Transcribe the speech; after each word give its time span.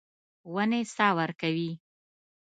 ونې 0.53 0.81
سا 0.95 1.07
ورکوي. 1.19 1.71